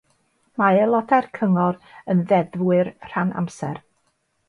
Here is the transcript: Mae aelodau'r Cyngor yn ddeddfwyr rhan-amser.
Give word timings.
Mae 0.61 0.79
aelodau'r 0.85 1.27
Cyngor 1.37 1.79
yn 2.15 2.25
ddeddfwyr 2.33 2.93
rhan-amser. 3.11 3.83